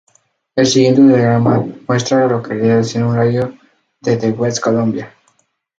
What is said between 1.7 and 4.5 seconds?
muestra a las localidades en un radio de de